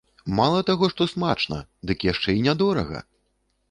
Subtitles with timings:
[0.39, 3.09] Мала таго, што смачна, дык яшчэ і нядорага!